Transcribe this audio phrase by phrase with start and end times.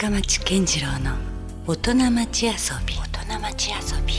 [0.00, 1.16] 深町健次郎の
[1.66, 2.52] 大人町遊
[2.86, 2.94] び。
[2.94, 4.14] 大人町遊び。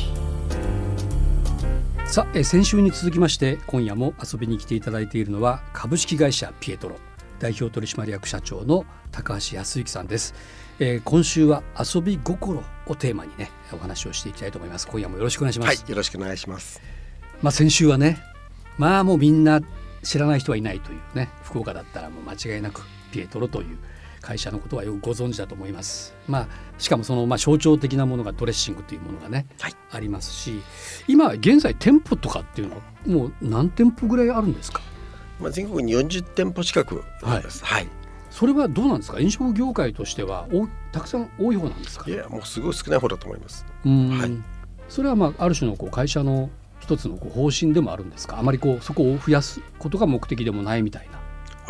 [2.06, 6.98] さあえー先週に続きまして今夜も遊びに来ていただいているのは株式会社ピエトロ
[7.40, 8.84] 代表取締役社長の
[9.14, 10.34] 高橋康之さんです、
[10.80, 14.86] えー今週は遊び心をテーマにねお話をしていきたいと思います。
[14.86, 16.82] 今夜もよろしくお願いします、はい、よろしくお願いします。
[17.42, 18.18] まあ先週はね
[18.78, 19.62] まあもうみんな
[20.04, 22.82] 知らない人はいないというね福岡だったらもう間違いなく
[23.14, 23.78] ピエトロという
[24.22, 26.14] 会社のことはよくご存知だと思います。
[26.28, 29.76] まあしかもそのまあ象徴的なものがドレッシングというものがね、はい。
[29.92, 30.62] ありますし
[31.08, 34.82] 今現在店舗とかっていうのはもう何店舗ぐらいあるんですか？
[35.40, 37.64] まあ、全国に40店舗近くあります。
[37.66, 37.88] はい。
[38.30, 39.20] それはどうなんですか？
[39.20, 42.10] 飲食業界としてはおたくさん多い方なんですか？
[42.10, 43.66] い、や、もうすごい少ない方だと思います。
[43.86, 44.10] うん。
[44.20, 44.32] はい。
[44.88, 46.50] それはまあある種のこう会社の
[46.80, 48.38] 一つのこう方針でもあるんですか？
[48.38, 51.19] あまりこうそこを増やすことが目的でもないみたいな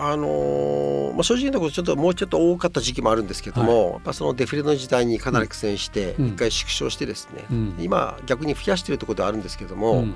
[0.01, 6.27] あのーまあ、正直なことちょっともうちょっと多かった時期もあるんですけども、やっぱそのデフレの時代にかなり苦戦してうん。
[6.29, 7.75] 一回縮小してですね、うん。
[7.79, 10.15] 今逆に増やしているところではあるんですけども、ん。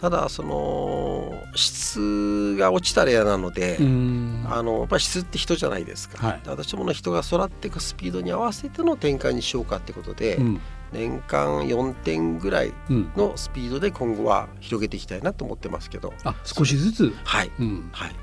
[0.00, 4.46] ただその質が落ちたら嫌なので、うん。
[4.48, 6.40] あのやっぱり質って人じゃないですか、はい。
[6.44, 10.60] で私どもの人が育っていくスピードに合わせての展開にしようかってことで、うん。
[10.92, 16.12] 年間4点ぐらいうん、のスピードで今後は広げていきたいなと思ってますけど。
[16.24, 17.50] あ少しずつ、はい。
[17.58, 18.14] うん、はい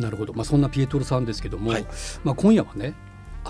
[0.00, 1.86] なるほど、まあ、そんなピエトロさんですけども、はい。
[2.24, 2.94] まあ、今夜はね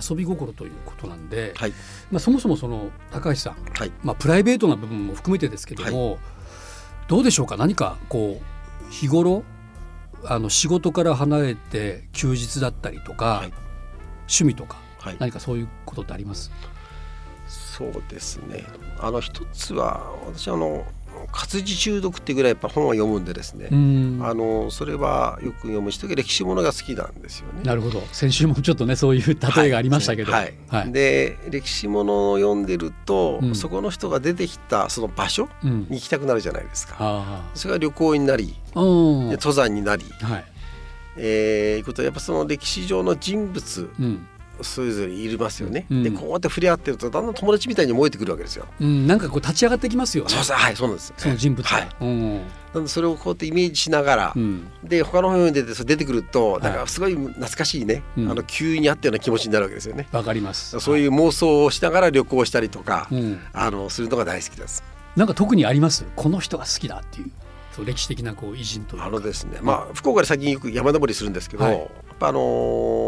[0.08, 1.72] 遊び心ということなんで、はい。
[2.10, 3.92] まあ、そもそもその高橋さん、はい。
[4.02, 6.18] まあ、プライベートな部分も含めてですけども、
[7.08, 7.56] どうでしょうか？
[7.56, 9.42] 何かこう日頃
[10.24, 13.52] あの仕事から離れて休日だったりとか、はい。
[14.20, 15.16] 趣味とかはい。
[15.18, 16.50] 何かそういうことってあります？
[17.48, 18.64] そうですね。
[19.00, 20.84] あの一つは私あの
[21.32, 24.20] 活字中毒ってぐらいやっぱ本は読むんでですね、うん。
[24.22, 27.62] あのそれはよく読む人が歴史ものが好きなんですよね。
[27.64, 28.02] なるほど。
[28.12, 30.54] 先週もちょっとねそういう例えがありましたけど、はい。
[30.68, 30.92] はい。
[30.92, 33.54] で歴史ものを読んでると、うん。
[33.54, 35.80] そこの人が出てきたその場所うん。
[35.88, 36.96] に行きたくなるじゃないですか。
[36.98, 40.44] あそれが旅行になり登山になり、はい。
[41.16, 44.26] えー、いうことはやっぱその歴史上の人物うん
[44.62, 45.86] それぞれいますよね。
[45.90, 46.02] うん。
[46.02, 48.66] でこうやって触れ合ってるとだんだん友達みたいに思えてくるわけですよ。
[48.80, 50.30] うん、なんかこう立ち上がってきますよね。
[50.30, 51.14] そうそうはいそうなんです。
[51.16, 51.88] その人物が、はい。
[52.00, 52.40] うん。
[52.72, 54.68] なんでそれをこうやってイメージしながら、うん。
[54.84, 56.64] で他の本読んでてそれ出てくるとい。
[56.64, 58.30] なんかすごい懐かしいね、うん。
[58.30, 60.08] あの急にあったような気持ちになるわけですよね。
[60.12, 60.78] わかります。
[60.80, 64.82] そういう妄想をしながら旅行したりとか、うん、あのするのが大好きです。
[65.16, 66.04] なんか特にあります？
[66.14, 67.30] この人が好きだっていう
[67.72, 71.72] そう歴史的なこう偉人とあのですね、まあ福岡で最近よく山登りするんですけど、はい。
[71.74, 71.88] やっ
[72.18, 72.40] ぱあの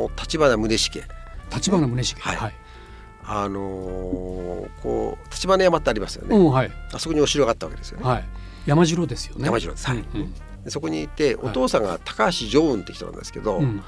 [0.08, 1.02] ー立花宗茂
[1.54, 2.20] 立花宗茂。
[2.20, 2.36] はい。
[2.36, 2.54] はい、
[3.24, 6.70] あのーこう立花山ってありますよね、うんはい。
[6.92, 8.04] あそこにお城があったわけですよね。
[8.06, 8.24] はい。
[8.66, 9.44] 山城ですよね。
[9.44, 9.86] 山城です。
[9.86, 9.98] はい。
[9.98, 13.64] うんでそこにいてお父さんが高橋常雲って人なんですけど、うん。
[13.64, 13.82] うん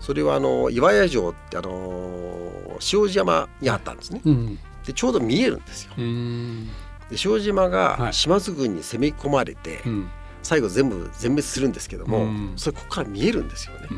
[0.00, 4.20] それはあの岩屋城ってあのー塩路山にあったんですね。
[4.24, 4.58] うん。
[4.86, 5.92] でちょうど見えるんですよ。
[5.98, 6.68] うん。
[7.10, 7.70] で塩島はい。
[7.72, 10.08] が島津軍に攻め込まれて、うん。
[10.42, 12.52] 最後全部全滅するんですけども、うん。
[12.56, 13.88] それここから見えるんですよね。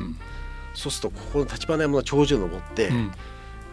[0.71, 3.13] うんそうするとここの立花山の頂上に登って、うん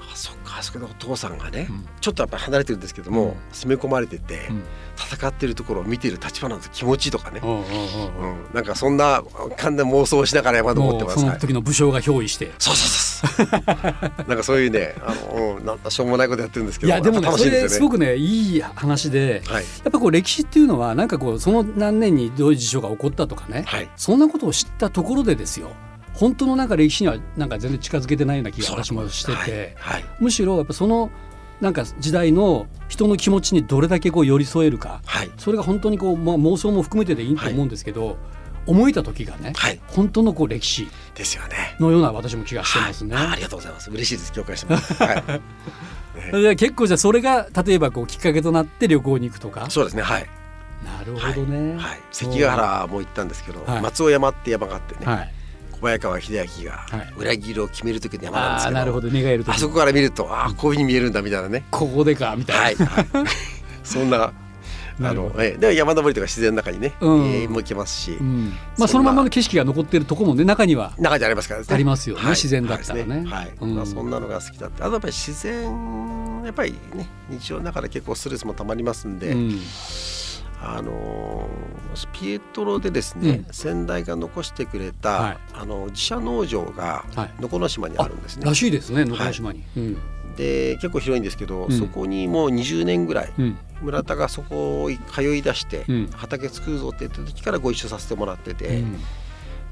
[0.09, 4.63] あそっかあそこでお父さんがね、うんちょっとやっぱり離れてるんですけども、うん攻め込まれてて、うん
[4.97, 9.22] 戦ってるところを見てる立花の気持ちとかね、おうんなんかそんな
[9.56, 11.18] 簡単な妄想をしながら山登ってます。
[11.18, 13.47] はいその時の武将が憑依してそうそうそう。
[14.28, 16.94] なんかそういうね、あの、うん、なんかしょうもないことやってるんですけど。
[16.94, 17.50] いやでもねね。
[17.50, 19.64] れすごくねいい話ではい。
[19.64, 23.90] やっぱこう歴史っていうのはなんかこうその何年にどういう事象が起こったとかね、はい。
[23.96, 25.69] そんなことを知ったところでですよ
[26.17, 30.00] 本当のなんか歴史にはなんか全然近づけてないような気が私もしてて、はい。
[30.00, 30.05] はい。
[30.19, 31.11] むしろやっぱその
[31.61, 35.31] なんか時代の人の気持ちにどれだけこう寄り添えるかはい。
[35.38, 38.17] それが本当にこう、まあ、妄想も含めてでいいと思うんですけど、
[38.66, 39.79] 思えた時がね、はい。
[39.88, 41.75] 本当のこう歴史ですよね。
[41.79, 43.16] のような私も気がしてますね。
[43.16, 43.89] はいあありがとうございます。
[43.91, 44.31] 嬉しいです。
[44.34, 44.94] 共感してます。
[45.01, 45.23] はい。
[46.31, 50.01] で結構じゃあそれが例えばこうきっかけとなって旅行に行くとかそうですね。
[50.01, 50.28] はい。
[50.84, 51.78] なるほどね。
[51.78, 51.99] はい。
[52.11, 55.34] 関ヶ原も行ったんですけど、はい松尾山って山があってね、はい、
[55.80, 61.66] 小早川秀明がはい裏切りを決める時の山なんですけど、ああなるほど寝返るとあそこから見ると、ああこういうふうに見えるんだみたいなね。
[61.72, 62.85] ここでかみたいな。
[62.85, 63.06] はい。
[63.14, 63.26] はい。
[63.84, 64.34] そんな。
[65.00, 71.68] あのえで山登りとか自然の中にね、うんえーもう行けますし、うん、まあそのままの景色が残ってるとこもね中には中にありますからね。
[71.70, 73.53] ありますよねはい自然だったらねはい。
[73.62, 74.82] うんまあそんなのが好きだって。
[74.82, 79.59] あとやっぱり自然やっぱりね日常の中で結構ストレスもたまりますんで、うん
[80.62, 83.54] あのーピエトロでですね、うん。
[83.54, 85.38] 先代が残してくれた、はい。
[85.54, 87.34] あの自社農場がはい。
[87.40, 88.46] 能古島にあるんですね。
[88.46, 89.64] らしいですね能古島に。
[89.76, 89.98] うん。
[90.36, 91.72] で結構広いんですけど、うん。
[91.72, 93.58] そこにもう20年ぐらいうん。
[93.82, 96.09] 村田がそこを通い出して、うん。
[96.12, 99.00] 畑作るぞって言った時からご一緒させてもらってて、うん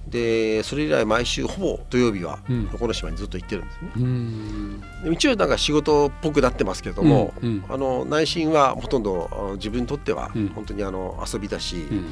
[0.08, 2.70] でそれ以来毎週ほぼ土曜日はうん。
[2.72, 3.92] 横の島にずっと行ってるんですね。
[3.96, 4.82] うん。
[5.04, 7.50] で一応なんか仕事っぽくなってますけども、うん。
[7.50, 7.66] うん。
[7.70, 10.48] あの内心はほとんど自分にとってはうん。
[10.50, 12.06] 本当にあの遊びだし、うん。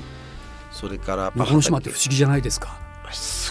[0.71, 2.79] それからまあこの島って不思議じゃないですか。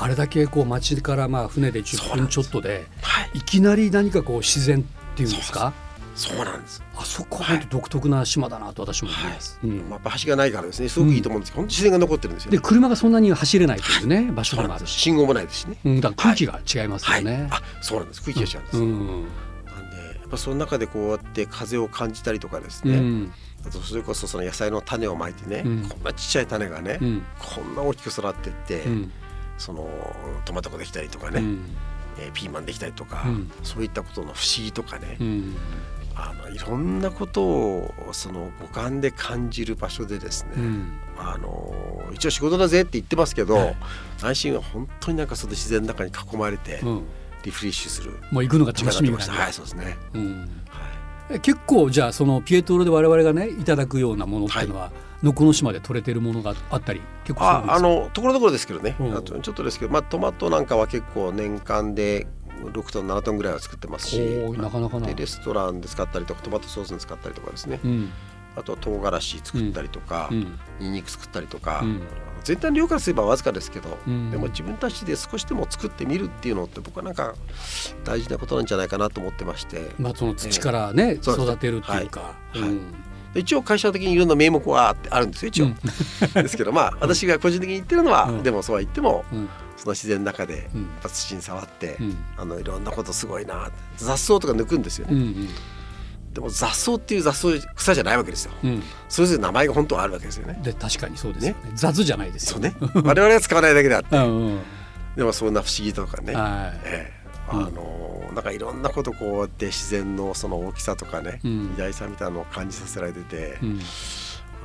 [0.00, 3.31] あれだけこう町からまあ船で10分ちょっとではい。
[3.35, 4.83] いきなり何かこう自然っ
[5.15, 5.73] ていうんですか？
[6.14, 6.82] そうなんです。
[6.97, 9.70] あそこは独特な島だなと私も思います、うん。
[9.79, 10.88] まあ、やっぱ橋がないからですね。
[10.88, 15.79] すごくいいと思うんですけど、本当自然が残ってるんですよ、で車がそんなに走れないというね場所そうなんでもあるし、信号もないですしね。
[15.85, 18.23] うん、だから空気が違いますはい、よね、あそうなんです。
[18.23, 18.88] 空気が違うんです、うん。
[18.88, 23.32] なんでやっぱその中でこうやって風を感じたりとかですね、うん。
[23.67, 25.88] あとそれこそその野菜の種をまいてね、うん。
[25.88, 27.23] こんなちっちゃい種がね、うん。
[27.38, 29.12] こんな大きく育っていって、うん
[29.59, 29.88] その
[30.44, 31.61] トマトができたりとかね、うん
[32.19, 35.55] えーピーマンできたりとか、うんそういったことの不思議とかね、うん
[36.14, 40.93] あのいろんなことをその五感で感じる場所でですね、うん。
[41.19, 41.75] あの
[42.12, 43.76] 一応仕事だぜって言ってますけど、はい。
[44.23, 47.03] 内心は本当になんかその自然の中に囲まれてうん。
[47.44, 48.19] リフレッシュする。
[48.31, 49.32] もう行くのが楽しみした。
[49.32, 49.97] はい、そうですね。
[50.14, 50.38] うん。
[50.41, 50.49] はい。
[51.31, 54.93] え結構じゃあそのピエトロで我々がねいただくようなものっていうのは、
[55.23, 59.25] 能古の島で取れてるものがあったり結構ああのところどころですけどね、うん。
[59.25, 62.26] ちょっとですけど、まあ、トマトなんかは結構年間で
[62.70, 64.19] 6トン7トンぐらいは作ってますし
[64.56, 65.06] なかなかな。
[65.06, 68.11] でレストランで使ったりとかトマトソースに使ったりとかですね、うん。
[68.56, 70.59] あとは唐辛子作ったりとか、うん。
[70.81, 72.03] ニンニク作ったりとか、うん。
[72.44, 74.31] 全体の量からすればわずかですけど、うん。
[74.31, 77.35] でも自分たちで少しでも作ってみるっていうのって僕はなんか
[78.05, 81.49] 大事なことなんじゃないかなと思ってまして、まあその土からね、そうです。
[81.49, 82.61] 育てるっていうか、はい。
[82.61, 83.41] はい。
[83.41, 85.75] 一応会社的にいろんな名目はあってあるんですよ一応、うん。
[86.35, 88.43] ですけどまあ私が個人的に言ってるのは、うん。
[88.43, 89.49] でもそうは言ってもうん
[89.82, 90.88] その自然の中でうん。
[91.02, 92.17] 土に触って、うん。
[92.37, 93.69] あのいろんなことすごいな。
[93.96, 95.49] 雑草とか抜くんですよね、うん
[96.32, 98.52] でも雑草っていう雑草草じゃないわけですよ。
[98.64, 98.82] うん。
[99.06, 100.58] それぞれ名前が本当はあるわけですよね。
[100.62, 101.73] で確かにそうですよね。
[101.75, 102.55] 雑じゃないですよ。
[102.55, 102.75] そうね。
[102.94, 104.17] 我々が使わないだけであって。
[104.17, 104.61] うんうん。
[105.14, 106.81] でもそんな不思議とかね、はい。
[106.87, 107.23] ええ。
[107.49, 111.75] あのなんかいろんなことこうやって自然のその大きさとかね、うん。
[111.75, 113.81] 偉大さみたいなのを感じさせられてて、うん。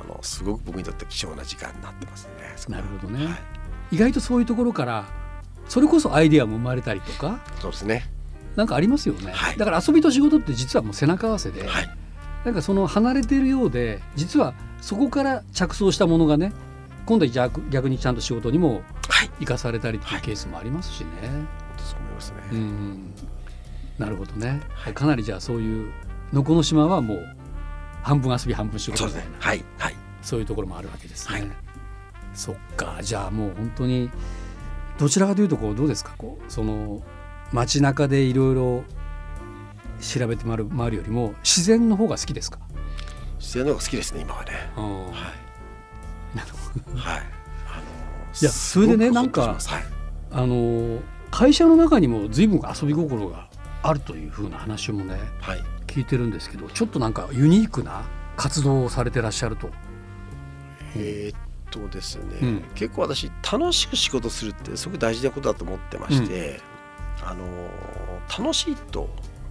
[0.06, 2.28] あのすごく僕にとって貴重な時間になってます
[2.68, 2.74] ね。
[2.74, 3.26] なるほどね。
[3.26, 3.57] はい
[3.90, 5.06] 意外とそういうところから
[5.68, 8.10] それこそアイデアも生まれたりとかそうですね。
[8.56, 11.88] なんかありますよね、はいだから遊びと仕事って実はもう背中合わせで、はい。
[12.44, 16.52] なんかその離れてるようで実はそこから着想したものがね
[17.06, 19.30] 今度は逆逆にちゃんと仕事にもはい。
[19.40, 21.08] 生かされたりっていうケースもありますしね。
[21.78, 22.36] そう思いますね。
[22.52, 23.14] うん
[23.98, 25.92] なるほどね、はいかなりじゃあそういう
[26.32, 27.26] 能古の島はもう
[28.02, 29.28] 半分遊び半分仕事みたいな。
[29.40, 29.94] はいはい。
[30.22, 31.50] そういうところもあるわけですね。
[32.28, 34.10] はいそっかじゃあもう本当に
[34.98, 36.14] どちらかというとこうどうですか？
[36.18, 37.02] こうその
[37.52, 38.84] 街中でいろいろ
[40.00, 42.58] 調べて回る回るよりも自然の方が好きですか、
[43.38, 44.52] 自然の方が好きですね今はね。
[46.34, 47.22] なるほどはい。
[47.66, 47.82] あの
[48.40, 49.58] いやそれでねなんかはい。
[50.30, 51.00] あの
[51.30, 53.48] 会社の中にも随分遊び心が
[53.82, 55.58] あるというふうな話もねはい。
[55.86, 58.02] 聞いてるんですけどちょっとなんかユニークな
[58.36, 59.70] 活動をされてらっしゃると。
[60.96, 62.62] えーっとですね、うん。
[62.74, 66.60] 結構私楽しく仕事するってすごく大事なことだと思ってまして、
[67.24, 67.44] あの
[68.38, 69.08] 楽しいと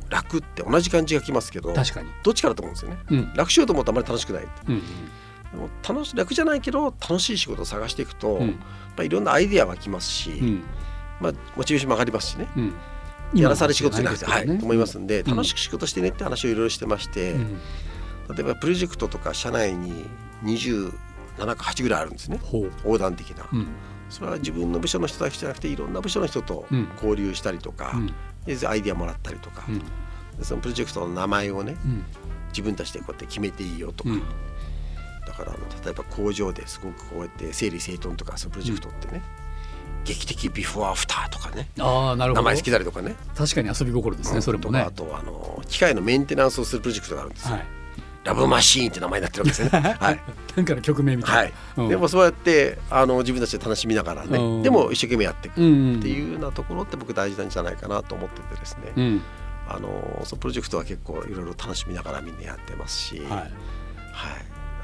[0.10, 2.98] 楽って同じ感じがきますけど確かに、どっちかだと思うんですよね。
[3.10, 3.34] うん。
[3.34, 4.82] 楽しようと思うとあまり楽しくないうん
[5.52, 8.48] でも楽し楽じゃないけど楽しい仕事を探していくと、うん。
[8.48, 8.56] ま
[9.00, 10.64] あ、いろんなアイデア湧きますし、うん。
[11.22, 12.48] まあ、モチベーションも上がりますしね。
[12.56, 12.74] うん。
[13.34, 15.32] やらされ仕事じゃなくて、はい、と思いますんで、うん。
[15.32, 17.58] 楽しく仕事してねって話をいろいろしてまして、うん。
[18.36, 20.06] 例えばプロジェクトとか社内に
[21.38, 22.40] 27か8ぐらいあるんですね。
[22.84, 23.48] 横断的な。
[23.52, 23.68] うん。
[24.10, 26.90] それは自分の部署の人だけじゃなくていろんな部署の人とうん。
[26.96, 28.14] 交流したりとか、うん。
[28.46, 29.80] でアイデアもらったりとか、うん。
[29.80, 32.06] でそのプロジェクトの名前をねうん。
[32.50, 34.22] 自分たちでこうやって決めていいよとか、うん。
[35.26, 39.22] だからあの例えば工場ですごくこうやって整理整頓とかそういうプロジェクトってね、
[40.06, 42.42] 劇的ビフォーアフターとかねああなるほど。
[42.42, 43.16] 名前付けたりとかね。
[43.36, 44.80] 確かに遊び心ですね、それもね。
[44.80, 47.77] あとあの機械のメンテナンスをするプロジェクトがあるんですよ、はい
[48.28, 49.96] ラブマシーンって名前になってるわけですよね。
[50.00, 50.20] はい。
[50.58, 51.48] なんかの曲名みたはい。
[51.48, 51.90] いな、うん。
[51.90, 54.64] でもそうやってあの自分たちで楽しみながらね、うん。
[54.64, 59.22] でも一生懸命やっていくっていうようなところって僕大事なんじゃないかなと思っててですね、うん。
[59.70, 63.30] あのそのプロジェクトは結構いろいろ楽しみながらみんなやってますし、はい。
[63.30, 63.52] はい。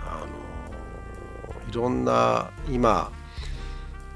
[0.07, 3.11] あのいろんな今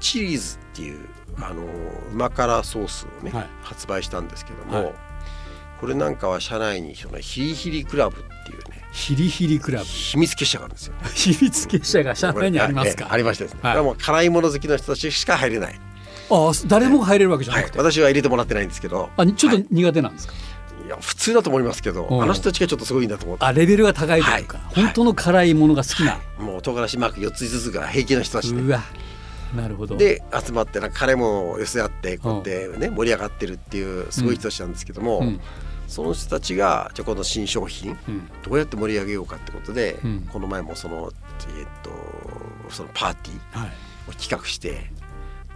[0.00, 1.06] チリーズっていう
[1.38, 1.64] あの
[2.12, 3.46] 旨辛ソースをね、はい。
[3.62, 4.94] 発売したんですけども、はい。
[5.80, 8.37] これなんかは社内にそのヒリヒリクラブっていうね
[8.90, 9.84] ヒリヒリクラブ。
[9.84, 10.94] 秘密結社があるんですよ。
[11.14, 13.08] 秘密結社が社内にありますか？
[13.10, 13.72] ありましてですね、はい。
[13.72, 15.80] これはもう辛いもの好きの人たちしか入れない、
[16.30, 19.10] ああ誰もが入れるわけじゃはないく、て、私は入れてもらってないんですけど。
[19.16, 19.62] あちょっはい。
[19.62, 20.32] と苦手なんですか、
[20.86, 22.22] いや普通だと思いますけど、うん。
[22.22, 23.44] あの人たちがちょっとすごいんだと思って。
[23.44, 24.74] あレベルが高いというか、はい。
[24.84, 28.82] 本当の辛いものが好きな、もう唐辛子マーク4つ5つが平気な人たちで、うわ。
[29.56, 29.96] なるほど。
[29.96, 35.40] で集まってなんか彼も寄せ合ってこうやってね盛り上がってるっていうすごい人たちなんですけども、うん
[35.88, 38.28] その人たちがじゃあこの新商品うん。
[38.42, 40.28] どうやって盛り上げようかってことで、うん。
[40.30, 41.10] この前もその
[41.58, 41.90] えっと
[42.70, 43.68] そのパーティーはい。
[44.08, 44.90] を企画して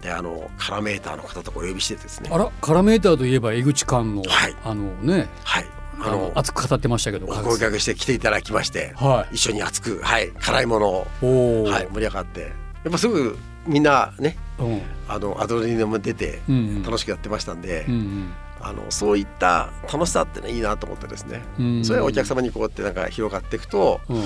[0.00, 2.30] であのカラメーターの方とかお呼びしてですね。
[2.32, 4.56] あらカラメーターといえば江口館の、はい。
[4.64, 5.28] あのね。
[5.44, 5.66] はい。
[6.00, 10.30] あの熱く語ってましたけどお声掛けして来ていただきまして、は一緒に熱くはい。
[10.40, 10.88] 辛いもの
[11.22, 12.48] を、はい、盛り上がってや
[12.88, 14.82] っぱすぐみんなねうん。
[15.06, 16.82] あのアドレナリンも出てうんうん。
[16.82, 18.32] 楽しくやってましたんで、うん
[18.62, 21.42] あのそういった楽しさってねいいなと思ってですね、
[21.84, 24.22] それはお客様にこうやってなんか広がっていくと、うん。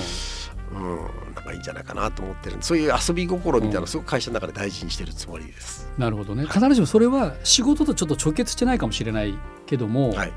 [0.69, 0.97] うん、
[1.33, 5.89] なんかいいんじゃないかなと思ってるそういう遊び心みたいなのをすごく会社の中で大事にしてるつもりです。
[5.97, 6.43] なるほどね。
[6.45, 9.33] 必ずしもそれは仕事とちょっと直結してないかもしれない
[9.65, 10.33] けども、はい、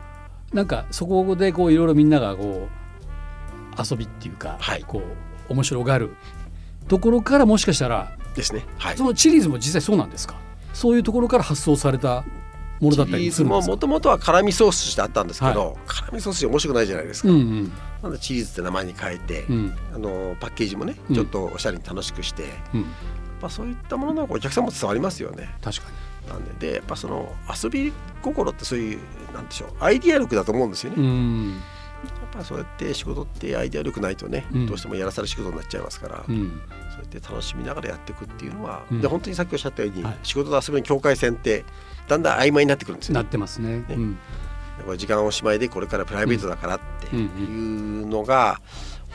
[0.52, 2.69] なんかそこでこういろいろみんながこ
[3.76, 4.85] う遊びっていうか、はい。
[4.87, 5.02] こ
[5.49, 6.14] う面白がる
[6.87, 8.64] ところからもしかしたらですね。
[8.78, 8.97] はい。
[8.97, 10.37] そのチリーズも実際そうなんですか？
[10.73, 12.25] そういうところから発想された
[12.80, 13.72] ものだったりするんですか？
[13.72, 17.28] もともとは辛味ソースとしてあったんですけど、辛味ソース面白くないじゃないですか。
[17.28, 17.72] うんうん。
[18.02, 19.76] なのでチーズって名前に変えて、うん。
[19.94, 21.14] あのパッケージもねうん。
[21.14, 22.44] ちょっとおしゃれに楽しくして、
[22.75, 22.80] うん。
[23.40, 25.49] まあ、そういったもののお客さんも伝わりますよね。
[25.62, 25.87] 確か
[26.28, 28.99] なんででやっぱその遊び心ってそういう
[29.32, 31.02] なんでしょうアイディア力だと思うんですよね。
[31.02, 31.50] にうん。
[31.52, 31.56] や
[32.08, 34.66] っぱそうやって仕事ってアイディア力ないとね、うん。
[34.66, 36.60] どうしてもやらされ仕事になっちゃいますから、うん。
[36.90, 39.00] そうやって楽しみながらやっていくっていうのは、うん。
[39.00, 40.18] で本当にさっきおっしゃったように、はい。
[40.22, 41.64] 仕事と遊びの境界線って
[42.10, 43.20] だんだん曖昧になってくるんですよね。
[43.20, 43.84] なってますね。
[43.88, 44.18] うん。
[44.84, 48.60] これ時間おしまいでこれからプライベートだからっていうのが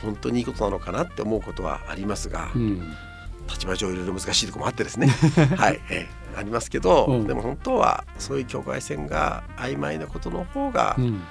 [0.00, 2.80] 本当にいいことなのかなって思うことはありますが、うん。
[3.48, 5.08] 立場上いろいろ難しいところもあってですね。
[5.56, 6.38] はい、ええ。
[6.38, 7.26] ありますけど、うん。
[7.26, 11.04] でも本当はそういう境界線が曖昧なことの方がう、ん。
[11.04, 11.22] うん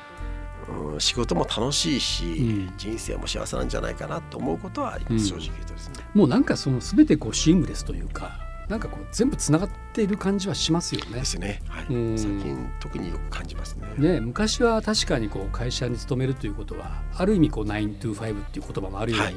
[1.00, 2.74] 仕事も楽しいし、うん。
[2.78, 5.42] 人生も幸せなんじゃないかなと思うことはあります、うん。
[5.42, 5.96] 正直言うとですね。
[6.14, 11.20] もうなんかその全てこうシームレスというかなんかこう全部つながっている感じはしますよね。
[11.20, 11.26] で。
[11.26, 11.86] すね、はい。
[11.90, 12.18] うん。
[12.18, 13.88] 最近特によく感じますね。
[13.98, 19.36] ね、昔は確かにこう会社に勤めるということはある意味こう9 to 5っていう言葉もあるように、はい。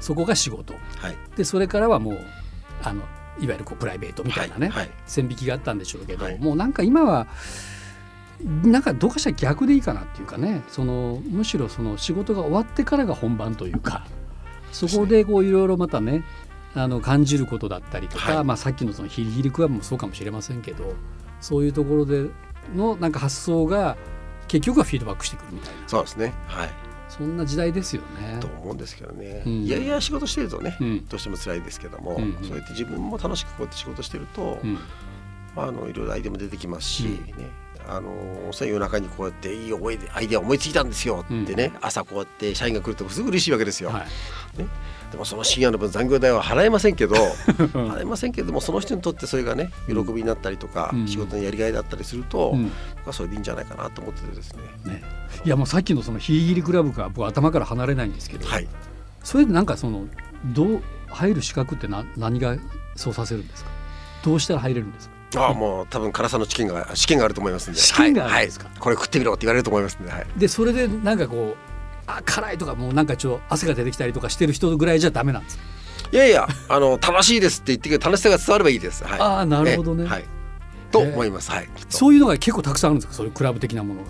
[0.00, 0.74] そこが仕事。
[0.96, 1.16] はい。
[1.36, 2.18] でそれからはもう
[2.82, 3.02] あの
[3.40, 4.76] いわゆるこうプライベートみたいなね、はい。
[4.80, 4.90] はい。
[5.06, 6.38] 線引きがあったんでしょうけど、はい。
[6.38, 7.26] もうなんか今は
[8.44, 14.06] なんかどうかしたら逆でいいかなっていうかねそのむしろその仕事が終わってからが本番というか
[14.70, 16.24] そこでこういろいろまたね
[16.78, 18.44] あの感じることだったりとか、はい。
[18.44, 20.94] まあ、さっきのそのヒリヒリクラブもそうかもしれませんけど
[21.40, 22.28] そういうところで
[22.74, 23.96] のなんか発想が
[24.48, 25.88] 結局はフィードバックしてくるみたいな。
[25.88, 26.32] そうですね。
[26.46, 26.70] はい。
[27.08, 28.38] そんな時代ですよね。
[28.40, 28.46] と。
[28.46, 29.52] 思うんですけどね、うん。
[29.64, 31.06] いやいや仕事してるとね、うん。
[31.06, 32.36] どうしても辛いですけども、うん。
[32.36, 34.78] うんそうやって自分も楽しくこうやって仕事してると、うん。
[35.56, 37.42] まあ、あのいろいろアイデアも出てきますし、うん。
[37.42, 37.50] ね
[37.88, 38.12] あの
[38.52, 44.06] それ夜中にこうやっていい思いでアイデア思いついたんですよってね、朝こうやって社員が来るとすぐ嬉しいわけですよ、はい。
[45.10, 51.08] でもその深夜の分残業代は払えませんけど払えませんけどもその人にとってそれがね喜びになったりとか、うん。
[51.08, 52.70] 仕事のやりがいだったりすると、うん。
[52.96, 54.62] 僕はそれでいいんじゃないかなと思っててですね。
[54.92, 55.02] ね、
[55.44, 58.68] いやもうさっきのそのヒリヒリクラブが僕頭から離れないんですけど、はい。
[59.24, 60.06] それでなんかその
[60.46, 62.56] どう入る資格ってな何が
[62.96, 63.70] そうさせるんですか？
[64.24, 65.17] どうしたら入れるんですか？
[65.36, 67.78] ああもう多分辛さの試験が試験があると思いますんで。
[67.78, 68.64] 試験があるんですか？
[68.64, 68.80] はいはい。
[68.80, 71.56] これ食ってみろって言われると思いますんで、はい、でそれでなんかこう
[72.06, 75.64] あ辛いとかもうなんかちょっと汗が出てきたりとかしてる人ぐらいじゃダメなんですか？
[76.12, 80.04] いやいやあの楽しいですって言ってくれ楽しさが伝わればいいです、はい、ああなるほどね。
[80.04, 80.24] えはい、
[80.90, 81.68] と思います、はい。
[81.76, 81.96] きっと。
[81.96, 83.12] そういうのが結構たくさんあるんですか？
[83.14, 84.06] そういうクラブ的なものが。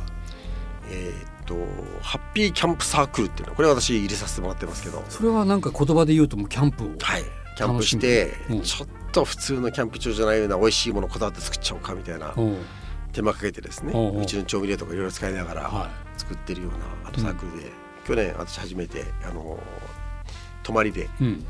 [0.91, 1.57] えーっと
[2.03, 3.55] ハッピーキャンプサークルっていうの。
[3.55, 5.03] これ私入れさせてもらってますけど。
[5.09, 7.25] それはなんか言葉で言うともうキャンプをはい。
[7.57, 8.61] キャンプして、うん。
[8.61, 12.57] ちょっと普通のキャンプ場じゃないような美味しいものをこだわって作っちゃおうかみたいなうん。
[13.13, 13.93] 手間かけてですね。
[13.95, 17.71] おうちの調味料とかいろいろ使いながらは作ってるようなあのサークルで、
[18.07, 19.59] 去年私初めてあの
[20.63, 21.45] 泊まりでいうん。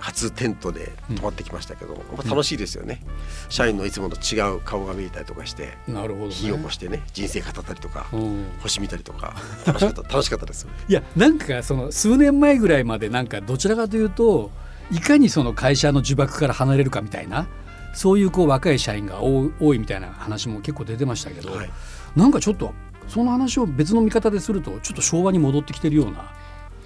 [0.00, 3.02] 初テントで泊まってきましたけど、まあ楽しいですよね、
[3.50, 8.46] 社員のいつもの違う顔が見えたりとかしてなるほど、ね、火を起こしてね人生語ったりとか、うん。
[8.60, 9.34] 星見たりとか
[9.66, 10.66] 楽しかった楽しかったです。
[10.88, 14.50] いやなんかその数年前ぐらいまでなんかどちらかというと
[14.90, 17.46] いかにその会社の呪縛から離れるかみたいな
[17.92, 21.70] そういうこう若い社員が多い多いみたいな話も結構出てましたけど、はい。
[22.16, 22.72] なんかちょっと
[23.08, 26.32] その話を別の見方でするとちょっと昭和に戻ってきてるような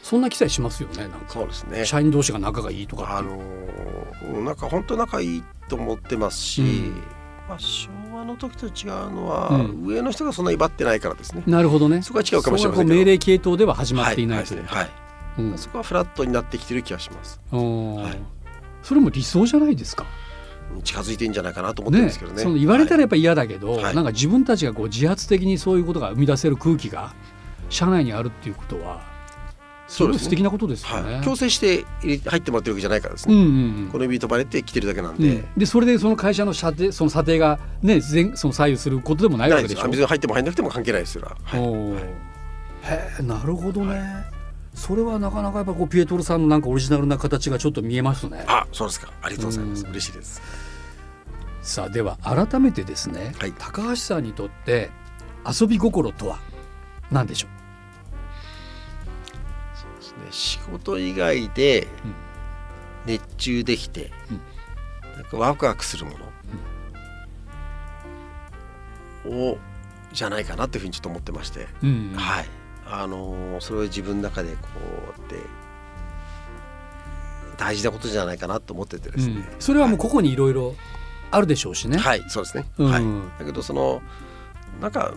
[0.02, 1.18] そんな記載しますよねなんか。
[1.28, 1.84] そうですね。
[1.84, 7.02] 社員同士が仲がいいとかあのーなんか本当仲いいと思ってますし、うん。
[7.48, 8.72] まあ、昭和の時と違う
[9.12, 9.86] のは、うん。
[9.86, 11.42] 上の人がそんな威張ってないからですね。
[11.46, 12.00] なるほどね。
[12.00, 15.03] そこは違うかもしれません命令系統では始まっていないはいというか、はい
[15.38, 15.58] うん。
[15.58, 17.40] そこはフラットになってきてる気がします。
[17.52, 18.18] うんはい。
[18.82, 20.06] それも理想じゃないですか。
[20.82, 22.42] 近づいてんじゃないかなと思ってるんですけどね。
[22.42, 23.00] その言われたらはい。
[23.02, 23.94] やっぱ嫌だけど、はい。
[23.94, 27.14] なんか自分たちがこう自発的にそういうことが生み出せる空気が
[27.68, 29.00] 社内にあるっていうことは
[29.86, 33.46] それ素敵なことですよね、はい、強制して入入ってもらってるわけじゃないからですね、うんうん。
[33.46, 33.50] う
[33.86, 35.48] んこの指飛ばれて来てるだけなんうで、ん。
[35.56, 39.88] でそれでその会社の査定その査定がね全その左右することでもないわけでしょ。
[39.88, 41.60] 別に入っても入んなくても関係ないですよ、はい。
[41.60, 41.98] おー。
[41.98, 44.24] へえなるほどね、
[44.74, 48.44] それはなかなかやっぱこうピエトロさんのなんかオリジナルな形がちょっと見えますね。
[48.46, 49.12] あそうですか。
[49.22, 49.90] ありがとうございます、うん。
[49.90, 50.42] 嬉しいです。
[51.62, 53.52] さあでは改めてですね、はい。
[53.52, 54.90] 高橋さんにとって
[55.48, 56.38] 遊び心とは
[57.10, 57.48] 何でしょ
[59.74, 60.18] そうですね。
[60.30, 62.14] 仕事以外でうん。
[63.06, 64.40] 熱中できて、うん。
[65.14, 66.12] なんかワクワクするも
[69.24, 69.58] のを
[70.12, 72.12] じゃないかなっていうふうにちょっと思ってまして、う、うん。
[72.16, 74.68] はいあのーそれを自分の中でこ
[75.18, 75.36] うやって
[77.56, 79.44] 大事なことじゃないかなと思っててですね、うん。
[79.60, 80.74] それはもう個々にいろいろ
[81.30, 81.98] あるでしょうしね。
[81.98, 82.24] はい。
[82.28, 82.90] そうですね、うん。
[82.90, 83.04] はい。
[83.38, 84.02] だけどその
[84.80, 85.14] なんか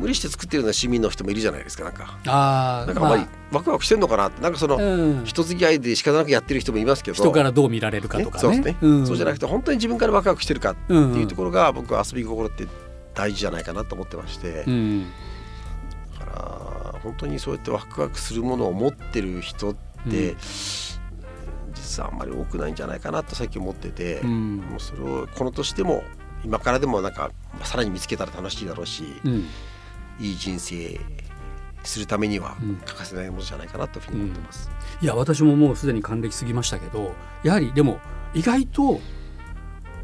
[0.00, 2.18] 無理して作ってるような市民の人もいるじゃないですかなんか。
[2.26, 4.42] ああなんかあんまりワクワクしてんのかなって。
[4.42, 7.14] なんかその、うん、人付き合いで仕方なくやってる人もいますけど。
[7.14, 8.40] 人からどう見られるかとかね。
[8.40, 9.06] そうですね、ん。
[9.06, 12.66] そうじゃなくて本当に自分からワクワクしてるかってうんいうところが僕は遊び心って
[13.14, 15.06] 大事じゃないかなと思ってまして、うん。
[16.18, 16.65] だから
[17.06, 19.74] 本当にそうやってワクワクするものを持ってる人っ
[20.10, 20.36] て、うん。
[21.74, 24.56] 実はあんまり多くないんじゃないかなと最近思ってて、うん。
[24.56, 26.02] もうそれをこの年でも
[26.44, 27.30] 今からでもなんか
[27.62, 29.46] さらに見つけたら楽しいだろうし、うん。
[30.18, 31.00] いい人生
[31.84, 32.76] するためにはうん。
[32.76, 34.70] 欠かせないものじゃないかなというふうに思ってます。
[35.00, 38.00] いや私ももうすでに還暦過ぎましたけどやはりでも
[38.34, 39.00] 意外と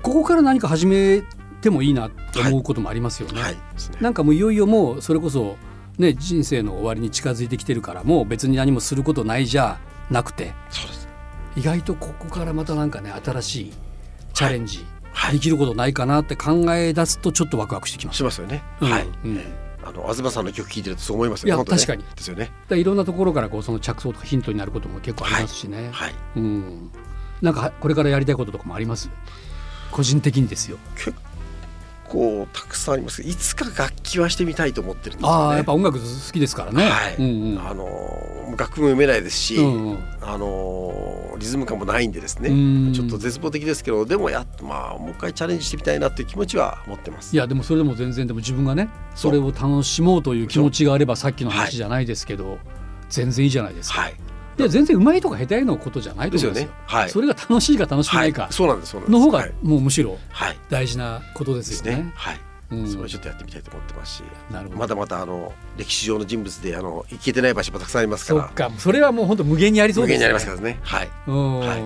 [0.02, 1.22] ここから何か始め
[1.60, 3.40] てもいいなって思うこともありますよね。
[3.40, 3.54] はい。
[3.54, 3.98] ですね。
[4.00, 5.56] なんかもういよいよもうそれこそ
[5.98, 9.78] ね人生の終わりに近づいてきてるからもう別に何もすることないじゃ
[10.10, 10.54] なくて
[11.56, 13.72] 意外とここからまたなんかね新しい
[14.32, 18.16] チャレンジ、はいできることないかなって考え出すとちょっとワクワクしてきます。
[18.16, 18.62] しますよね。
[18.80, 19.06] うんはい。
[19.24, 19.40] うん
[19.84, 21.54] あの東さんの曲聴いてるとそう思いますよ。
[21.54, 22.50] いや確かにですよね。
[22.70, 25.90] いろんなところからこうその着想とかヒントになることも結構ありますしね。
[25.92, 26.14] はい。
[26.36, 26.90] うん。
[27.42, 29.10] なんかこれからやりたいこととかもあります？
[29.90, 30.78] 個人的にですよ。
[30.94, 31.12] 結
[32.12, 35.34] 構たくさんありますいつか楽器はしてみたいと思ってるんですよね。
[35.34, 36.84] ああ、やっぱ音楽好きですからね。
[36.84, 37.16] はい。
[37.16, 37.66] うんうん。
[37.66, 42.50] あのー楽譜も読めないですし、うんうんあのーリズム感もないんでですね。
[42.50, 42.52] う
[42.90, 47.34] んちょっと絶望的ですけどでもやまあもう一回チャレンジしてみたいなっていう気持ちは持ってます。
[47.34, 52.58] いやでもそれでも全然でも自分がねそれを楽しもうという気持ちがあればさっきの話じゃないですけど、
[53.08, 54.02] 全然いいじゃないですか。
[54.02, 54.14] はい。
[54.58, 56.68] いや全然うまいとか下手のことじゃないとです思うんですよ。。
[56.68, 57.10] よねはい。
[57.10, 58.96] それが楽しいか楽しくないかはいそうなんです。
[59.08, 59.52] の方がはい。
[59.62, 62.02] もうむしろはい大事なことですよね。
[62.02, 62.12] ね。
[62.14, 62.40] はい。
[62.70, 64.22] うんそれちょっとやってみたいと思ってますし。
[64.50, 64.80] なるほど。
[64.80, 70.18] まだまだあの歴史上の人物であの行けてない場所もたくさんありますからそっかそれはもう本当無限にありそうですね。
[70.18, 70.78] 無限にありますからね。
[70.82, 71.10] はい。
[71.26, 71.82] うん、はい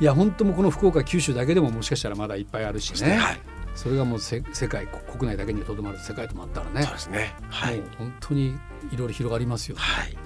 [0.00, 3.16] い、や本当もうこの福岡九州だけでももしかしたらまだいっぱいあるしね。
[3.16, 3.40] はい。
[3.74, 7.34] それがもうせ世界こ国内だけにとどまる世界ともあったらねそうですね。
[7.48, 7.82] はい。
[7.96, 8.58] 本当に
[8.92, 10.16] いろいろ広がりますよ、はい。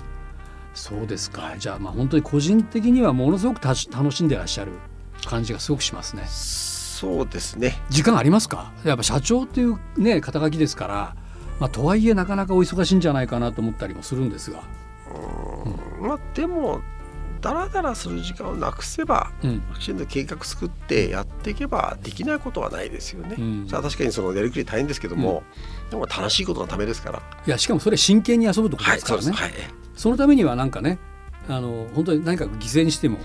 [0.74, 4.72] そうですか、はいじゃあまあ本当に個人的にはものすごく楽しんでらっしゃる
[5.24, 7.80] 感じがすごくしますねそうですね。
[7.90, 8.72] 時間ありますか？
[8.84, 11.16] やっぱ社長っていうね肩書きですから
[11.60, 14.62] まあとはいえなかなかお忙しいんじゃないかなと思ったりもするんですが
[16.00, 16.80] まあでも
[17.40, 19.30] だらだらする時間をなくせば。
[19.42, 23.36] うんきちんと計画作ってやっていけばできないことはないですよね。
[23.38, 25.42] うんさあ確かにそのやりくり大変ですけども、
[25.90, 27.22] でも楽しいことのためですから。
[27.46, 29.42] いやしかもそれ真剣に遊ぶってことはい、ですからね、そうです。
[29.42, 29.52] はい。
[29.96, 30.98] そのためにはなんかね
[31.48, 33.18] あの本当に何か犠牲にしても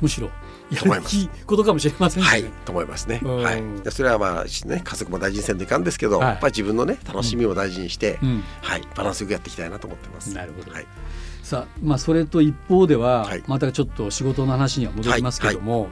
[0.00, 0.30] むしろ
[0.70, 3.20] やるべきことかもしれませんはい、と思いますね。
[3.22, 3.62] うんはい。
[3.82, 10.34] でそれはまあね家族も大事にせんといかんですけど、はいやっぱり自分のね楽しみを大事にして、うんはいバランスよくやっていきたいなと思ってます。
[10.34, 10.86] なるほどはい。
[11.42, 15.88] さあまあそれと一方では、はいまたちょっと仕事の話には戻りますけども、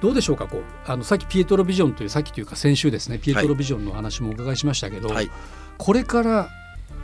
[0.00, 5.30] どうでしょうかこうあのさっきピエトロビジョンというさっきというか先週ですねピエトロビジョンのお話もお伺いしましたけど、はい。
[5.78, 6.48] これから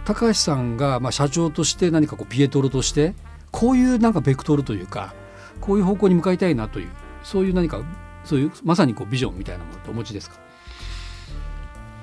[0.05, 3.15] 高橋さんがまあ社長として何かこうピエトロとして
[3.51, 5.15] こういうなんかベクトルというか
[5.61, 6.91] こういう方向に向かいたいなという
[7.23, 7.83] そういう何か
[8.25, 10.37] そういうまさにこうビジョンみたいなものってお持ちですか？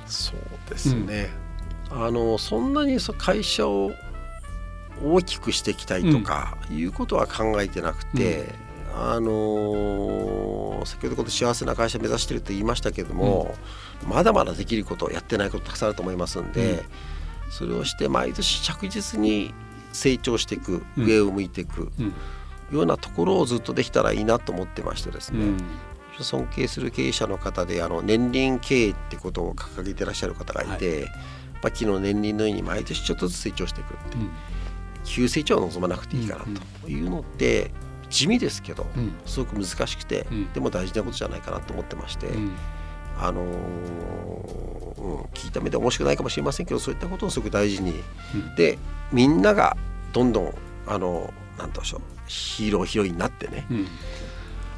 [0.05, 1.29] そうですね。
[1.91, 3.91] あのそんなにそ会社を
[5.03, 8.53] 大きくしていきたいとかいうことは考えてなくて、
[8.95, 13.55] あの先ほどこの幸せな会社目指してると言いましたけども、
[14.07, 16.79] まだまだできることやってないことたくさんあると思いますんで、うん
[17.49, 19.53] それをして毎年着実に
[19.91, 21.05] 成長していく、うん。
[21.05, 22.13] 上を向いていくうん。
[22.71, 25.57] ようなところをずっとできたらいいなと思ってましてですね、うん。
[26.19, 31.07] 尊敬する経営者の方であの年輪経営ってことを掲げてらっしゃる方がいて、
[31.63, 34.29] まあ、昨日年輪のように毎年ちょっとずつ成長していくっていう
[35.03, 36.45] 急成長は望まなくていいかな
[36.83, 37.71] というのって
[38.09, 39.13] 地味ですけどうん。
[39.25, 40.53] すごく難しくて、うん。
[40.53, 42.51] でも大事なことじゃないかなと思ってまして、うん
[43.19, 47.93] あのーうん、聞いた目で面白くないかもしれませんけどそういったことをすごく大事に、
[48.35, 48.55] うん。
[48.55, 48.77] で
[49.11, 49.77] みんなが
[50.13, 50.53] どんどん
[50.87, 53.87] あのなんどうしょうヒーローヒロインになってねうん。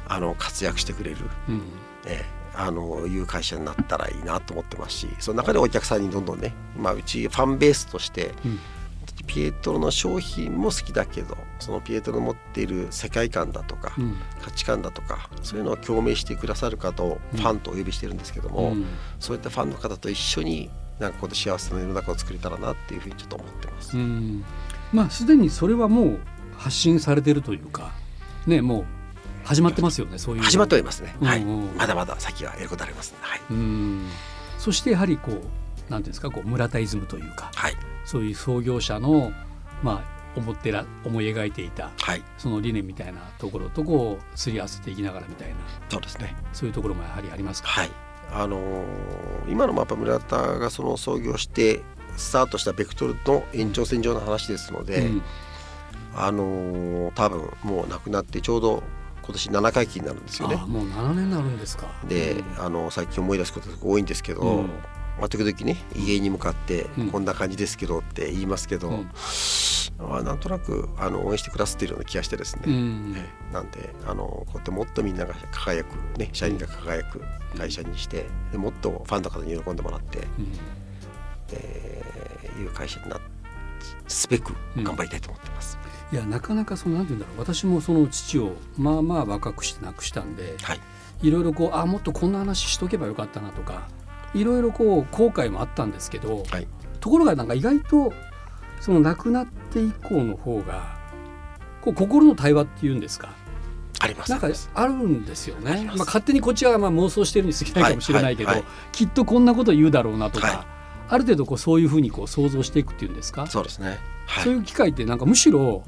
[0.08, 1.62] あの活躍してくれる、うん。
[2.06, 8.58] ええあのいう会社になったらいいなと思ってますしその中でお客さんにどんどんね、まあ、うちファンベースとしてうん
[9.26, 14.16] ピエトロの商品も好きだけどそのピエトロの持っている世界観だとか、うん。
[14.40, 18.86] 価値観だとかそういうのを共鳴してくださる方をファンとお呼びしてるんですけども、うん。
[19.20, 23.96] そういったファンの方と一緒になんかこの幸せな世の中を作れたらなっていうふうにちょっと思ってます。
[23.96, 24.44] うん。
[24.92, 26.18] まあすでにそれはもう
[26.56, 27.92] 発信されてるというか
[28.46, 28.84] ねもう
[29.44, 30.42] 始まってますよねそういう。
[30.42, 31.42] 始まっておりますね、はい。
[31.42, 34.08] うんうんまだまだ先はやることありますねはい、うん。
[34.58, 35.40] そしてやはりこう
[36.00, 37.76] ていうんですかこう村田イズムというかはい。
[38.04, 39.32] そういう創業者の
[39.82, 45.56] まあ思ってら思い描いていたはい、その理念みたいなところとこうすり合わせていきながらみたいな
[45.90, 46.34] そうですね。
[46.54, 47.68] そういうところもやはりありますか？
[47.68, 47.90] はい。
[48.32, 48.84] あのー
[49.50, 51.82] 今のやっぱ村田がその創業して
[52.16, 55.22] スタートしたベクトルの延長線上の話ですので、うん。
[56.14, 58.82] あのー多分もう亡くなってちょうど
[59.22, 60.56] 今年7回忌になるんですよね。
[60.58, 60.66] あ。
[60.66, 61.88] もう7年になるんですか。
[62.08, 62.64] でうん。
[62.64, 64.70] あの最近思い出すことが多いんですけど、うん
[65.18, 67.10] まあ、時々ね家に向かってうん。
[67.10, 69.10] こんな感じですけどって言いますけど、うん。
[69.98, 73.14] まあ、なんとなくあの応援してくださっているような気がしてですね、うん。
[73.16, 73.52] ええ。
[73.54, 77.22] なんであのこうやってもっとみんなが輝く、ね、社員が輝く
[77.56, 80.26] 会社にして、でもっとファンの方に喜んでもらって、うん。
[81.52, 82.22] えー
[82.60, 83.18] いう会社にな
[84.08, 85.78] すべく頑張りたいと思ってます。
[86.12, 87.38] いやなかなかそのなんて言うんだろう。
[87.40, 90.80] 私もその父をまあまあ若くして亡くしたんではい、
[91.22, 93.88] いろいろこうあもっとこんな話しとけばよかったなとか
[94.34, 96.66] いろいろこう後悔もあったんですけど、はい。
[97.00, 98.12] ところがなんか意外と
[98.80, 100.96] その亡くなって以降の方が
[101.80, 103.34] こう心の対話っていうんですか
[104.00, 104.30] あります。
[104.30, 105.84] なんかあるんですよね。
[105.86, 108.66] まあ、勝手にこっちはまあ妄想してるに過ぎないかもしれないけど、はいはい。
[108.92, 110.66] きっとこんなこと言うだろうなとか、はい。
[111.08, 113.98] ある程度こうそういうふうにこう想像していくっていうんですか、そうですね。
[114.26, 115.84] はい、そういう機会ってなんかむしろ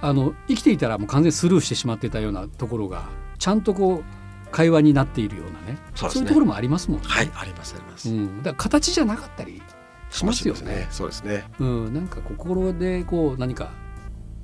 [0.00, 3.04] あの生きていたらもう完全にスルーしてしまってたようなところが
[3.38, 4.17] ちゃんとこう
[4.50, 7.06] 会話になっているようなねそうねいうところもありますもんね。
[7.08, 8.08] はい、ありますあります。
[8.10, 9.62] うん、だから形じゃなかったり
[10.10, 10.88] しますよね。
[10.90, 11.44] そうですね。
[11.58, 13.70] うん、なんか心でこう何か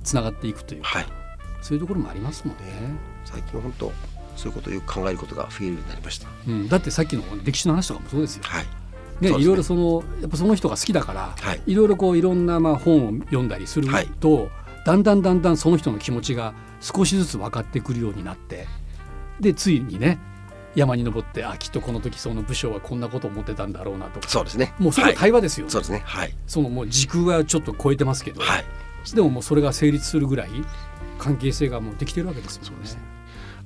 [0.03, 1.05] つながっていくというか、はい。
[1.61, 2.63] そういうところもありますもんね。
[3.23, 3.91] 最近本当
[4.35, 6.27] そういうことをよく考えることが増えるようになりました。
[6.47, 8.43] うん、だってさっきの歴史の話とかもそうですよ。
[8.45, 8.65] はい。
[9.21, 14.49] ね、ねいろいろそのやっぱその人が好きだから、はいいろいろこういろんなまあ本を読んだりするはいと、
[14.85, 18.67] だんだんだんだんその人の気持ちが少しずつ分かってくるようになって
[19.39, 20.19] でついにね
[20.75, 24.73] 山に登ってあきっとこの時その武将はこんなことを思ってたんだろうなとかそうですね。
[24.77, 26.03] もうそれははい対話ですよ、ねそうですね。
[26.05, 26.35] はい。
[26.47, 28.65] そのもう時空はちょっと超えてますけど、はい。
[29.13, 30.49] でももうそれが成立するぐらい
[31.17, 33.14] 関係性がもうできてるわけですもんね。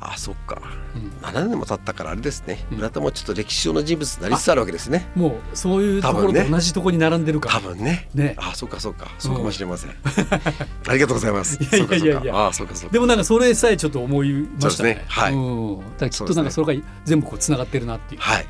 [0.02, 0.62] あ、そっか。
[0.96, 2.66] うん7年も経ったからあれですね。
[2.72, 5.10] うん村田もちょっと歴史上の人物になりつつあるわけですね。
[5.16, 8.10] もうそういうところと同じところに並んでるから、多分ね。
[8.14, 9.08] ねあ、そっかそっか。
[9.20, 9.92] そうかもしれません。
[10.88, 11.60] ありがとうございます。
[11.62, 12.94] いやいやいやあ、そうかそうか。
[12.94, 14.96] でもなんかそれさえちょっと思いましたね。
[14.96, 18.46] ねはいうん、だからきっとなんかそれが全部こうつながってるなっていう、はい。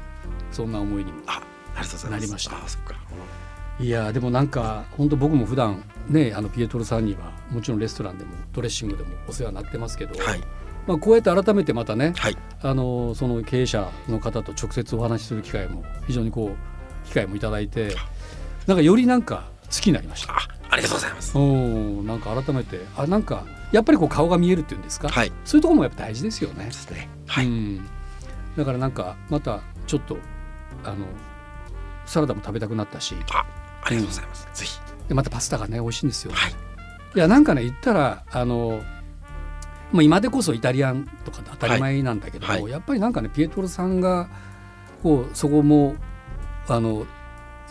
[0.51, 1.19] そんな思いにも。
[1.27, 1.41] あ、
[1.75, 2.19] ありがとうございます。
[2.19, 2.95] なりましたあ、そっか。
[3.79, 10.41] いやでもなんか本当僕も普段ねあのピエトロさんにはもちろんレストランでもドレッシングでもお世話になってますけど、はい。
[10.89, 12.37] まあこうやって改めてまたね、はい。
[12.63, 17.95] あのその経営者の方と直接お話しする機会も非常にこう機会もいただいて
[18.65, 20.33] なんかよりなんか好きになりました。
[20.33, 20.37] あ、
[20.71, 21.37] ありがとうございます。
[21.37, 25.31] うんなんか改めてあなんかやっぱりこう顔が見えるっていうんですか、はい。
[25.45, 26.71] そういうところもやっぱ大事ですよねで。
[26.71, 27.07] すね。
[27.27, 27.45] はい。
[27.45, 27.87] うん、
[28.57, 30.17] だからなんかまたちょっと
[30.83, 31.05] あの
[32.07, 33.45] サラダも食べたくなったしあ、
[33.83, 34.47] ありがとうございます。
[34.55, 34.79] ぜひ。
[35.07, 36.31] でまたパスタがね美味しいんですよ。
[36.33, 36.51] はい。
[37.15, 38.81] いやなんかね言ったらあの
[39.91, 42.61] もう今でこそイタリアンとか当たり前なんだけども、はい。
[42.63, 42.71] はい。
[42.71, 44.29] やっぱりなんかねピエトロさんが
[45.01, 45.95] こうそこも
[46.67, 47.05] あの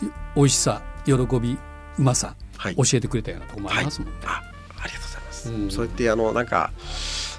[0.01, 0.05] い
[0.35, 1.57] 美味しさ喜び
[1.97, 2.75] うまさはい。
[2.75, 4.17] 教えてくれたようなところもありますもんね。
[4.25, 4.41] あ、
[4.81, 5.49] ありがとうございます。
[5.51, 5.71] うん。
[5.71, 6.71] そうやってあのなんか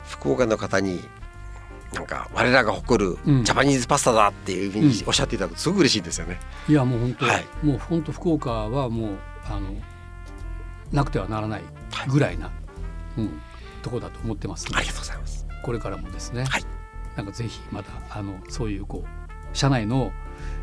[0.08, 1.00] 福岡の方に
[1.92, 3.44] なんか我らが誇るうん。
[3.44, 6.38] ジャパニーズパスタだっていうふうにうんおっしゃっていただくとすごく嬉しいんですよね。
[6.68, 7.44] いやもう本当、はい。
[7.62, 9.74] もう本当福岡はもうあの
[10.92, 11.62] なくてはならない
[12.08, 12.50] ぐらいな、
[13.18, 13.40] うん、
[13.80, 15.46] ところだと思ってますありがとうございます。
[15.62, 16.64] これからもですね、はい。
[17.16, 20.12] なんかぜひまたあのそういうこう社内の、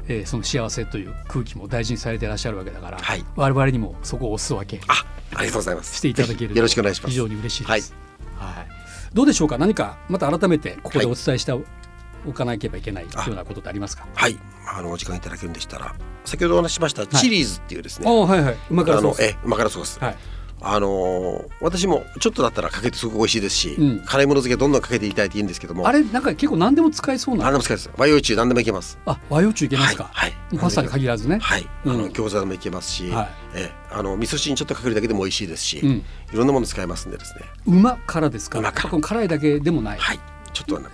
[0.08, 3.25] えーその幸せという空気も大事にされていらっしゃるわけだから、はい。
[3.36, 5.95] 我々にもそこをお裾分けあ、ありがとうございます。
[5.95, 7.12] していただけるよろしくお願いします。
[7.12, 7.93] 非常に嬉しいです。
[8.38, 8.67] はい。
[9.13, 9.58] どうでしょうか？
[9.58, 14.08] 何かまた改めてここでお伝えしておかなければいけないようなことってありますか？
[14.15, 14.38] はい、
[14.73, 18.58] あのお時間いただけるんでしたら、先ほどお話ししましたチリーズっていうですね、ああはいはい。
[18.69, 19.23] 旨辛ソース。
[19.23, 20.15] え旨辛ソース、はい
[20.60, 24.00] あのー私もちょっとだったらかけてすごく美味しいですし、うん。
[24.06, 25.88] 辛いもの漬けどんどんかけていただいていいんですけども。
[25.88, 27.43] あれなんか結構何でも使えそうな。
[27.46, 27.89] 何でも使えます。
[27.98, 28.98] 和洋中何でもいけます。
[29.06, 31.91] あ和洋中いけますか、はい、はい、パスタに限らずね、はい、うん。
[31.93, 33.30] あの餃子でもいけますし、はい。
[33.56, 35.89] えあの味噌汁にちょっとかけるだけでも美味しいですし、うん。
[35.89, 37.41] いろんなもの使えますんでですね。
[37.65, 38.60] 馬からですか？
[38.60, 38.89] 馬から。
[38.89, 40.20] この辛いだけでもない、はい。
[40.54, 40.89] ちょっとあの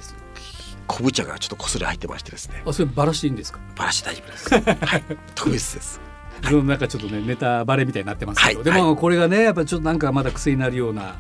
[0.88, 2.62] 昆布茶がちょっとこすり入ってましてですね。
[2.66, 3.60] あそれバラしていいんですか？
[3.76, 4.86] バラして大丈夫です。
[4.86, 5.04] はい。
[5.36, 6.02] 特別です
[6.52, 11.16] なんかちょっとねネタバレみたいになってますけど、はいでもはこれがねやっぱちょっとなんかまだ癖になるような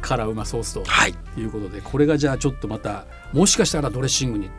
[0.00, 1.14] 辛うまソースとはい。
[1.36, 4.50] いうことでこれがじゃあちょっとまたもしかしたらドレッシングに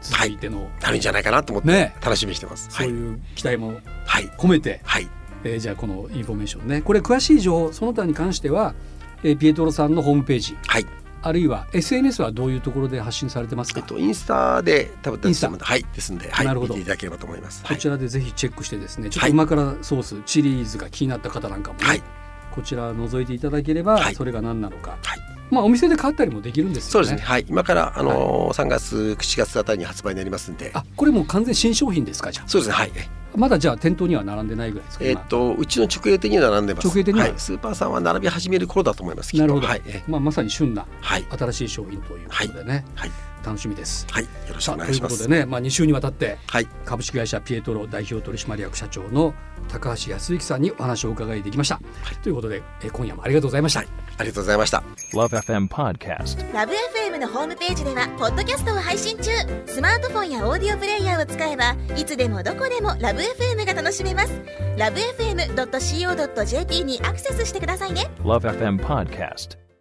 [0.00, 1.94] 続いての、なるんじゃないかなと思ってね。
[2.02, 2.88] 楽しみにしてます、はい。
[2.88, 4.28] そういう期待もはい。
[4.36, 5.08] 込めて、はい。
[5.44, 6.82] えーじゃあこのインフォメーションね。
[6.82, 8.74] これ詳しい情報その他に関しては、
[9.22, 10.86] えーピエトロさんのホームページはい
[11.22, 15.50] あるいは SNS はどういうところで発信されてますか、えっとインスタで多分インスタ。
[15.50, 16.74] はいですんではいなるほど。
[16.74, 17.62] 見ていただければと思います。
[17.64, 19.30] こちらでぜひチェックしてですねちょっはい。
[19.30, 22.02] と旨辛ソース、チリーズが気になった方なんかもね、はい。
[22.50, 24.14] こちら覗いていただければ、はい。
[24.14, 25.18] それが何なのか、はい。
[25.50, 27.06] まあお店で買ったりもできるんですよね。
[27.06, 27.22] そうですね。
[27.22, 27.46] はい。
[27.48, 30.70] 今からあのー3月4月あたりに発売になりますんで。
[30.74, 32.48] あこれもう完全新商品ですかじゃあ。
[32.48, 32.74] そうですね。
[32.74, 32.90] はい
[33.36, 36.88] まだじゃあ店頭には並んでないぐらいですか、えっとうちの直営店に並んでます。
[36.88, 37.26] 直営店には？
[37.26, 39.82] はい、スーパーさんは並び始める頃だと思いますなるほど、はい。
[39.86, 41.26] えまあ、まさに旬なはい。
[41.30, 43.10] 新しい商品ということでね、はい
[43.44, 44.06] 楽しみです。
[44.10, 49.34] はいよろしくさあといお願いうしますことでね、まあ、2週にわたってはい株式会社ピエトロ代表取締役社長の
[49.68, 51.80] 高橋康之さんにお話をお伺いできました。
[52.22, 53.80] ということで、えー今夜もありがとうございました。
[53.80, 54.82] はいありがとうございました
[55.14, 56.52] Love FM Podcast.
[56.52, 59.30] ラブ f m のホームページではポッドキャストを配信中
[59.66, 64.40] スマートフォンやオーディオプレイヤーを使えばいつでもどこでもラブ f m が楽しめます
[64.76, 69.71] ラブ FM.co.jp にアクセスしてくださいね Love FM Podcast.